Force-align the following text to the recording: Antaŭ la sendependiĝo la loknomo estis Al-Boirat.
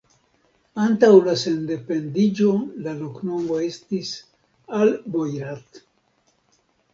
Antaŭ 0.83 1.09
la 1.25 1.35
sendependiĝo 1.41 2.47
la 2.87 2.95
loknomo 3.03 3.59
estis 3.67 4.15
Al-Boirat. 4.81 5.81